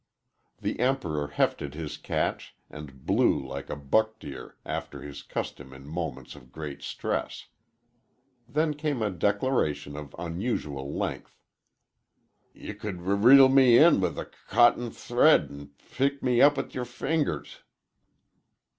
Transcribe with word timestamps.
The 0.59 0.79
Emperor 0.79 1.27
hefted 1.27 1.75
his 1.75 1.95
catch 1.95 2.55
and 2.71 3.05
blew 3.05 3.37
like 3.45 3.69
a 3.69 3.75
buck 3.75 4.17
deer, 4.17 4.57
after 4.65 5.03
his 5.03 5.21
custom 5.21 5.73
in 5.73 5.85
moments 5.87 6.33
of 6.35 6.51
great 6.51 6.81
stress. 6.81 7.49
Then 8.49 8.73
came 8.73 9.03
a 9.03 9.11
declaration 9.11 9.95
of 9.95 10.15
unusual 10.17 10.91
length. 10.91 11.37
"Ye 12.51 12.73
could 12.73 12.97
r 12.97 13.13
reel 13.15 13.47
me 13.47 13.77
in 13.77 14.01
with 14.01 14.17
a 14.17 14.23
c 14.25 14.29
c 14.31 14.35
cotton 14.47 14.85
th 14.89 14.95
thread 14.95 15.41
an' 15.51 15.67
p 15.67 15.83
pick 15.91 16.23
me 16.23 16.41
up 16.41 16.57
in 16.57 16.71
yer 16.71 16.81
f 16.81 16.87
fingers." 16.87 17.59